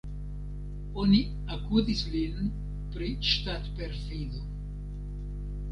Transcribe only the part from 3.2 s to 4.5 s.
ŝtatperfido.